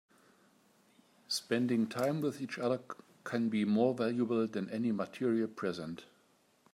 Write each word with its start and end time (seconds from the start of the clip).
Spending 1.27 1.85
time 1.85 2.21
with 2.21 2.41
each 2.41 2.57
other 2.57 2.79
can 3.23 3.49
be 3.49 3.65
more 3.65 3.93
valuable 3.93 4.47
than 4.47 4.67
any 4.71 4.91
material 4.91 5.47
present. 5.47 6.05